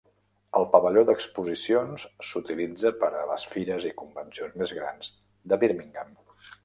[0.59, 5.13] El pavelló d'exposicions s'utilitza per a les fires i convencions més grans
[5.53, 6.17] de Birmingham.